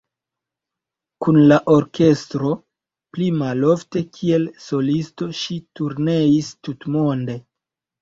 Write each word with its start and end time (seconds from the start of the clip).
Kun 1.25 1.37
la 1.51 1.59
orkestro, 1.73 2.55
pli 3.19 3.29
malofte 3.43 4.05
kiel 4.19 4.51
solisto 4.71 5.31
ŝi 5.45 5.63
turneis 5.83 6.53
tutmonde. 6.67 7.43